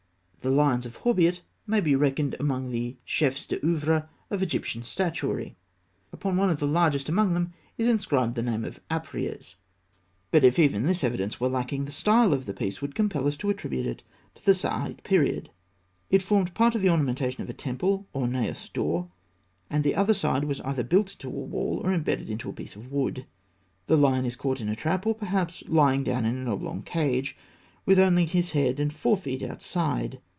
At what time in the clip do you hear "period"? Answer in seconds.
15.03-15.51